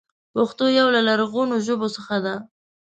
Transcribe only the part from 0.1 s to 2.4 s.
پښتو يو له لرغونو ژبو څخه ده.